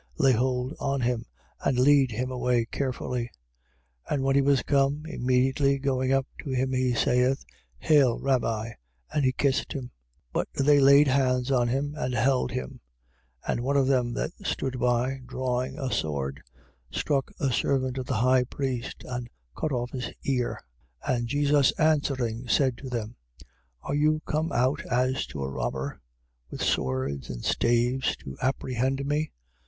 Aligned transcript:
Lay 0.17 0.31
hold 0.31 0.73
on 0.79 1.01
him: 1.01 1.27
and 1.63 1.77
lead 1.77 2.09
him 2.09 2.31
away 2.31 2.65
carefully. 2.65 3.29
14:45. 4.09 4.11
And 4.15 4.23
when 4.23 4.35
he 4.35 4.41
was 4.41 4.63
come, 4.63 5.05
immediately 5.05 5.77
going 5.77 6.11
up 6.11 6.25
to 6.43 6.49
him 6.49 6.71
he 6.73 6.95
saith: 6.95 7.45
Hail, 7.77 8.17
Rabbi! 8.19 8.71
And 9.13 9.23
he 9.23 9.31
kissed 9.31 9.73
him. 9.73 9.91
14:46. 10.33 10.33
But 10.33 10.47
they 10.65 10.79
laid 10.79 11.07
hands 11.07 11.51
on 11.51 11.67
him 11.67 11.93
and 11.95 12.15
held 12.15 12.49
him. 12.49 12.79
14:47. 13.45 13.51
And 13.51 13.61
one 13.63 13.77
of 13.77 13.85
them 13.85 14.13
that 14.15 14.31
stood 14.43 14.79
by, 14.79 15.21
drawing 15.23 15.77
a 15.77 15.91
sword, 15.91 16.41
struck 16.89 17.29
a 17.39 17.51
servant 17.51 17.99
of 17.99 18.07
the 18.07 18.19
chief 18.23 18.49
priest 18.49 19.03
and 19.05 19.29
cut 19.55 19.71
off 19.71 19.91
his 19.91 20.09
ear. 20.25 20.59
14:48. 21.05 21.15
And 21.15 21.27
Jesus 21.27 21.71
answering, 21.73 22.47
said 22.47 22.75
to 22.79 22.89
them: 22.89 23.17
Are 23.83 23.93
you 23.93 24.19
come 24.25 24.51
out 24.51 24.83
as 24.87 25.27
to 25.27 25.43
a 25.43 25.49
robber, 25.51 26.01
with 26.49 26.63
swords 26.63 27.29
and 27.29 27.45
staves 27.45 28.15
to 28.15 28.35
apprehend 28.41 29.05
me? 29.05 29.31